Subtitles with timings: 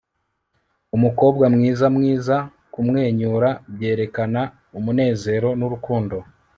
[0.95, 2.35] umukobwa mwiza mwiza
[2.73, 4.41] kumwenyura byerekana
[4.77, 6.17] umunezero nurukundo